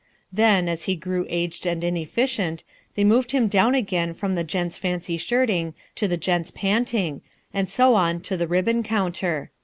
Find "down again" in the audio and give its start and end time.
3.47-4.15